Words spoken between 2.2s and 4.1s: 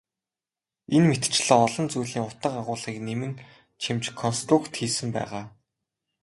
утга агуулгыг нэмэн чимж